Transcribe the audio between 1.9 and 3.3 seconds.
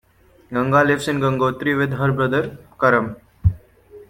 her brother, Karam.